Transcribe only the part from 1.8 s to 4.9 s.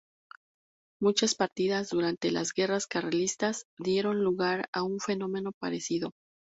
durante las Guerras Carlistas dieron lugar a